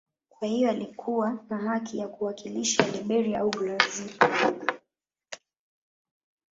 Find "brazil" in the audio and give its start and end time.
3.49-4.13